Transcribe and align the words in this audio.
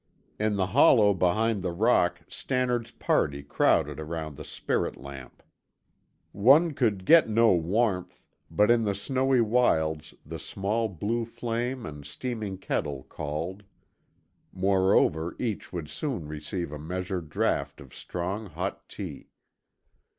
In 0.39 0.55
the 0.55 0.65
hollow 0.65 1.13
behind 1.13 1.61
the 1.61 1.69
rock 1.71 2.21
Stannard's 2.27 2.89
party 2.89 3.43
crowded 3.43 3.99
round 3.99 4.35
the 4.35 4.43
spirit 4.43 4.97
lamp. 4.97 5.43
One 6.31 6.71
could 6.71 7.05
get 7.05 7.29
no 7.29 7.53
warmth, 7.53 8.19
but 8.49 8.71
in 8.71 8.83
the 8.83 8.95
snowy 8.95 9.41
wilds 9.41 10.15
the 10.25 10.39
small 10.39 10.89
blue 10.89 11.23
flame 11.23 11.85
and 11.85 12.03
steaming 12.03 12.57
kettle 12.57 13.03
called. 13.03 13.61
Moreover, 14.51 15.35
each 15.37 15.71
would 15.71 15.87
soon 15.87 16.27
receive 16.27 16.71
a 16.71 16.79
measured 16.79 17.29
draught 17.29 17.79
of 17.79 17.93
strong 17.93 18.47
hot 18.47 18.89
tea. 18.89 19.27